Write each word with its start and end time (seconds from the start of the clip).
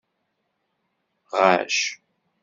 Ɣacc. 1.39 1.79